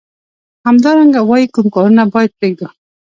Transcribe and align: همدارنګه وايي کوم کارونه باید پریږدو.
همدارنګه 0.67 1.21
وايي 1.29 1.47
کوم 1.53 1.67
کارونه 1.75 2.03
باید 2.13 2.31
پریږدو. 2.39 2.67